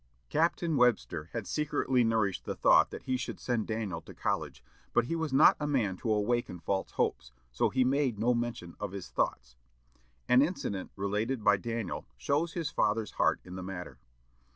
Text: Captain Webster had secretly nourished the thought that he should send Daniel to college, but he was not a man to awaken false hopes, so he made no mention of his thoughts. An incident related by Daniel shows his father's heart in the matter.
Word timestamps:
Captain 0.29 0.77
Webster 0.77 1.29
had 1.31 1.45
secretly 1.45 2.03
nourished 2.03 2.45
the 2.45 2.55
thought 2.55 2.89
that 2.89 3.03
he 3.03 3.17
should 3.17 3.39
send 3.39 3.67
Daniel 3.67 4.01
to 4.01 4.15
college, 4.15 4.63
but 4.93 5.05
he 5.05 5.15
was 5.15 5.31
not 5.31 5.55
a 5.59 5.67
man 5.67 5.95
to 5.95 6.11
awaken 6.11 6.59
false 6.59 6.89
hopes, 6.93 7.31
so 7.51 7.69
he 7.69 7.83
made 7.83 8.17
no 8.17 8.33
mention 8.33 8.75
of 8.79 8.93
his 8.93 9.09
thoughts. 9.11 9.57
An 10.27 10.41
incident 10.41 10.89
related 10.95 11.43
by 11.43 11.55
Daniel 11.57 12.07
shows 12.17 12.53
his 12.53 12.71
father's 12.71 13.11
heart 13.11 13.41
in 13.43 13.55
the 13.55 13.61
matter. 13.61 13.99